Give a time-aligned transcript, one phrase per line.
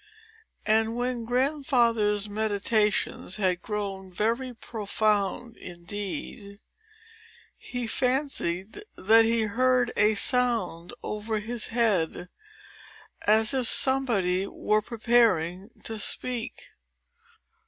[0.65, 6.59] And, when Grandfather's meditations had grown very profound indeed,
[7.55, 12.29] he fancied that he heard a sound over his head,
[13.27, 16.59] as if somebody were preparing to speak.